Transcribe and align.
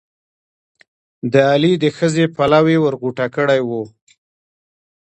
د 1.31 1.33
علي 1.51 1.73
د 1.83 1.85
ښځې 1.97 2.25
پلو 2.35 2.65
یې 2.71 2.77
ور 2.83 2.93
غوټه 3.01 3.25
کړی 3.35 3.61
وو. 3.67 3.83